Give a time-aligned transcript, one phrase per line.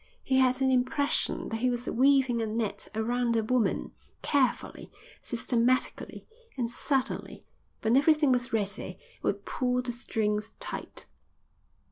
[0.23, 3.91] He had an impression that he was weaving a net around the woman,
[4.23, 6.25] carefully, systematically,
[6.57, 7.43] and suddenly,
[7.83, 11.05] when everything was ready would pull the strings tight.